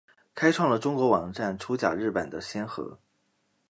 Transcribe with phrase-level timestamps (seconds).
[0.33, 2.97] 开创了中国网站出假日版的先河。